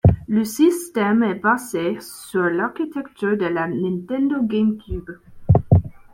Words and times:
Le 0.27 0.43
système 0.45 1.21
est 1.21 1.35
basé 1.35 1.99
sur 1.99 2.41
l'architecture 2.45 3.37
de 3.37 3.45
la 3.45 3.67
Nintendo 3.67 4.41
GameCube. 4.41 5.11